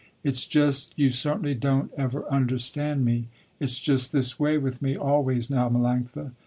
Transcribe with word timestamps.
It's 0.23 0.47
just, 0.47 0.93
you 0.97 1.11
certainly 1.11 1.53
don't 1.53 1.91
ever 1.95 2.25
understand 2.27 3.05
me. 3.05 3.27
It's 3.59 3.79
just 3.79 4.11
this 4.11 4.39
way 4.39 4.57
with 4.57 4.81
me 4.81 4.97
always 4.97 5.47
now 5.47 5.69
Melanctha. 5.69 6.31